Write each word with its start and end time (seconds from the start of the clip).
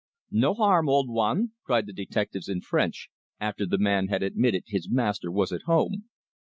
"No 0.31 0.55
harm, 0.55 0.89
old 0.89 1.09
one!" 1.11 1.51
cried 1.63 1.85
the 1.85 1.93
detectives 1.93 2.49
in 2.49 2.61
French, 2.61 3.11
after 3.39 3.67
the 3.67 3.77
man 3.77 4.07
had 4.07 4.23
admitted 4.23 4.63
his 4.65 4.89
master 4.89 5.29
was 5.31 5.51
at 5.51 5.61
home. 5.67 6.05